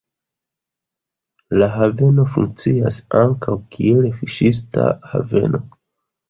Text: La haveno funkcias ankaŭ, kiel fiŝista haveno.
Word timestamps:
La 1.61 1.67
haveno 1.73 2.25
funkcias 2.37 2.97
ankaŭ, 3.21 3.59
kiel 3.77 4.09
fiŝista 4.23 4.89
haveno. 5.13 5.63